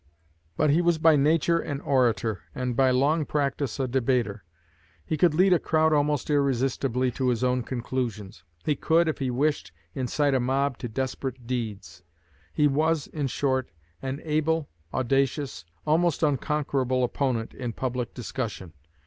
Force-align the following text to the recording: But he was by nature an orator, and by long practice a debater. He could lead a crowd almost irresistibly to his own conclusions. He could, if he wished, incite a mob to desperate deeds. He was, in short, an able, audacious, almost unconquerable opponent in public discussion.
But 0.57 0.71
he 0.71 0.81
was 0.81 0.97
by 0.97 1.15
nature 1.15 1.59
an 1.59 1.79
orator, 1.81 2.41
and 2.55 2.75
by 2.75 2.89
long 2.89 3.23
practice 3.23 3.79
a 3.79 3.87
debater. 3.87 4.43
He 5.05 5.15
could 5.15 5.35
lead 5.35 5.53
a 5.53 5.59
crowd 5.59 5.93
almost 5.93 6.31
irresistibly 6.31 7.11
to 7.11 7.27
his 7.27 7.43
own 7.43 7.61
conclusions. 7.61 8.43
He 8.65 8.75
could, 8.75 9.07
if 9.07 9.19
he 9.19 9.29
wished, 9.29 9.71
incite 9.93 10.33
a 10.33 10.39
mob 10.39 10.79
to 10.79 10.89
desperate 10.89 11.45
deeds. 11.45 12.01
He 12.51 12.67
was, 12.67 13.05
in 13.05 13.27
short, 13.27 13.69
an 14.01 14.21
able, 14.23 14.69
audacious, 14.91 15.65
almost 15.85 16.23
unconquerable 16.23 17.03
opponent 17.03 17.53
in 17.53 17.71
public 17.71 18.15
discussion. 18.15 18.73